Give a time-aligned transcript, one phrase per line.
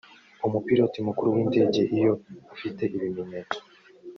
[0.47, 2.11] umupilote mukuru w indege iyo
[2.53, 3.59] afite ibimenyetso